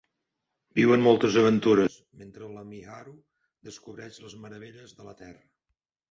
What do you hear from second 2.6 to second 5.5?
Miharu descobreix les meravelles de la Terra.